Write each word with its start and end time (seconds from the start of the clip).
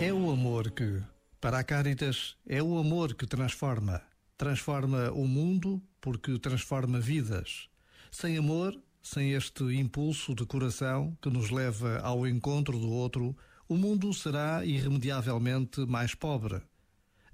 É 0.00 0.12
o 0.12 0.30
amor 0.30 0.70
que, 0.70 1.02
para 1.40 1.58
a 1.58 1.64
Caritas, 1.64 2.36
é 2.46 2.62
o 2.62 2.78
amor 2.78 3.14
que 3.14 3.26
transforma. 3.26 4.00
Transforma 4.36 5.10
o 5.10 5.26
mundo 5.26 5.82
porque 6.00 6.38
transforma 6.38 7.00
vidas. 7.00 7.68
Sem 8.08 8.38
amor, 8.38 8.80
sem 9.02 9.32
este 9.32 9.64
impulso 9.64 10.36
de 10.36 10.46
coração 10.46 11.18
que 11.20 11.28
nos 11.28 11.50
leva 11.50 11.98
ao 11.98 12.28
encontro 12.28 12.78
do 12.78 12.88
outro, 12.88 13.36
o 13.68 13.76
mundo 13.76 14.14
será 14.14 14.64
irremediavelmente 14.64 15.80
mais 15.80 16.14
pobre. 16.14 16.62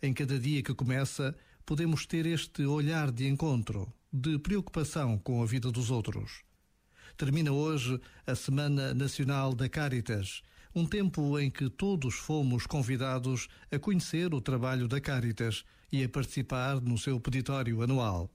Em 0.03 0.15
cada 0.15 0.39
dia 0.39 0.63
que 0.63 0.73
começa, 0.73 1.37
podemos 1.67 2.07
ter 2.07 2.25
este 2.25 2.65
olhar 2.65 3.13
de 3.13 3.29
encontro, 3.29 3.93
de 4.11 4.39
preocupação 4.39 5.19
com 5.19 5.43
a 5.43 5.47
vida 5.47 5.71
dos 5.71 5.91
outros. 5.91 6.43
Termina 7.15 7.53
hoje 7.53 8.01
a 8.27 8.35
Semana 8.35 8.95
Nacional 8.95 9.55
da 9.55 9.69
Caritas, 9.69 10.43
um 10.75 10.85
tempo 10.85 11.39
em 11.39 11.51
que 11.51 11.71
todos 11.71 12.15
fomos 12.15 12.67
convidados 12.67 13.49
a 13.71 13.79
conhecer 13.79 14.35
o 14.35 14.41
trabalho 14.41 14.89
da 14.89 15.01
Caritas 15.01 15.65
e 15.93 16.03
a 16.03 16.09
participar 16.09 16.81
no 16.81 16.99
seu 16.99 17.21
peditório 17.21 17.83
anual. 17.83 18.31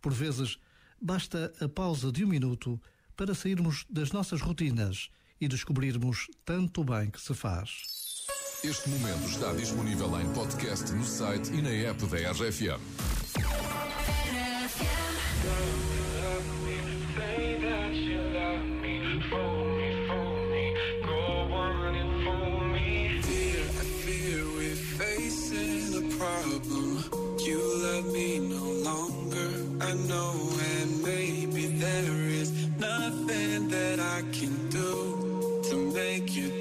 Por 0.00 0.12
vezes, 0.12 0.58
basta 1.00 1.52
a 1.60 1.68
pausa 1.68 2.10
de 2.10 2.24
um 2.24 2.28
minuto 2.28 2.80
para 3.16 3.34
sairmos 3.34 3.84
das 3.90 4.12
nossas 4.12 4.40
rotinas 4.40 5.10
e 5.40 5.46
descobrirmos 5.46 6.28
tanto 6.44 6.82
bem 6.82 7.10
que 7.10 7.20
se 7.20 7.34
faz. 7.34 7.82
Este 8.62 8.88
momento 8.90 9.26
está 9.26 9.52
disponível 9.52 10.20
em 10.20 10.32
podcast 10.32 10.92
no 10.92 11.04
site 11.04 11.50
e 11.52 11.62
na 11.62 11.70
app 11.70 12.06
da 12.06 12.30
RFM. 12.30 13.09
Nothing 33.40 33.68
that 33.68 34.00
I 34.00 34.22
can 34.32 34.68
do 34.68 35.62
to 35.70 35.76
make 35.92 36.36
you 36.36 36.59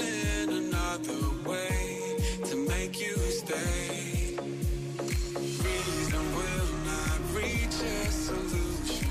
in 0.00 0.50
another 0.50 1.22
way 1.48 2.16
to 2.44 2.56
make 2.56 3.00
you 3.00 3.16
stay. 3.16 4.36
Reason 5.36 6.24
will 6.36 6.72
not 6.92 7.20
reach 7.34 7.76
a 7.82 8.10
solution. 8.10 9.10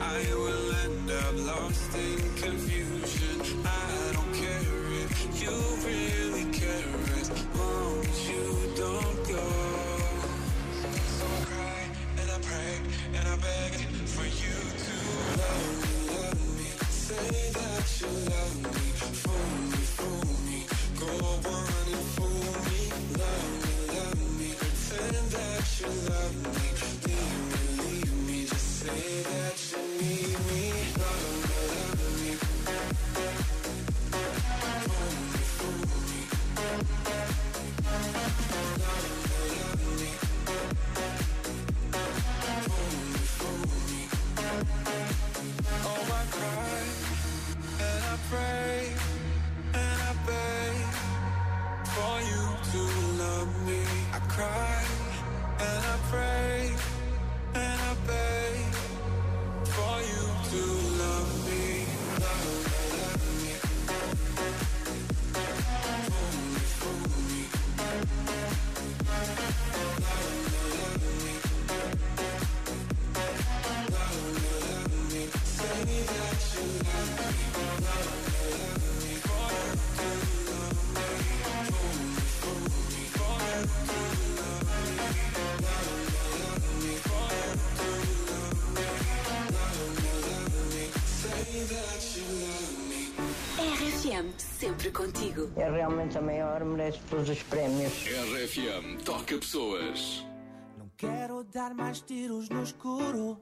I 0.00 0.20
will 0.34 0.74
end 0.84 1.10
up 1.10 1.34
lost 1.52 1.94
in 1.96 2.18
confusion. 2.36 3.64
I 3.64 4.12
don't 4.12 4.34
care 4.34 4.82
if 5.02 5.42
you 5.42 5.54
really 5.88 6.35
RFM, 94.06 94.38
sempre 94.38 94.90
contigo. 94.92 95.50
É 95.56 95.68
realmente 95.68 96.16
a 96.16 96.22
maior, 96.22 96.64
merece 96.64 97.00
todos 97.10 97.28
os 97.28 97.42
prémios. 97.42 97.92
RFM 97.92 99.02
toca 99.04 99.36
pessoas. 99.36 100.24
Não 100.78 100.88
quero 100.96 101.42
dar 101.42 101.74
mais 101.74 102.00
tiros 102.00 102.48
no 102.48 102.62
escuro. 102.62 103.40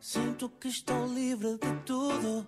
Sinto 0.00 0.48
que 0.48 0.66
estou 0.66 1.06
livre 1.06 1.52
de 1.52 1.72
tudo. 1.86 2.46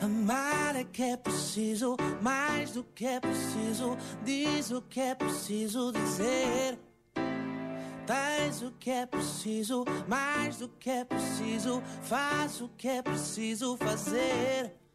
Amar 0.00 0.76
é 0.76 0.84
que 0.84 1.02
é 1.02 1.16
preciso, 1.16 1.96
mais 2.22 2.72
do 2.72 2.84
que 2.84 3.04
é 3.04 3.18
preciso. 3.18 3.96
Diz 4.22 4.70
o 4.70 4.82
que 4.82 5.00
é 5.00 5.14
preciso 5.16 5.90
dizer. 5.90 6.78
Tens 8.06 8.62
o 8.62 8.70
que 8.78 8.90
é 8.90 9.04
preciso, 9.04 9.84
mais 10.06 10.58
do 10.58 10.68
que 10.68 10.90
é 10.90 11.04
preciso. 11.04 11.82
Faz 12.02 12.60
o 12.60 12.68
que 12.68 12.86
é 12.86 13.02
preciso 13.02 13.76
fazer. 13.76 14.85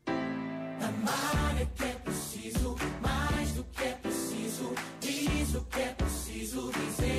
Amar 0.84 1.62
é 1.62 1.68
que 1.76 1.84
é 1.84 1.94
preciso, 2.04 2.76
mais 3.02 3.52
do 3.52 3.64
que 3.66 3.84
é 3.84 3.92
preciso. 4.02 4.74
Diz 5.00 5.54
o 5.54 5.62
que 5.66 5.80
é 5.80 5.94
preciso 5.94 6.72
dizer. 6.72 7.11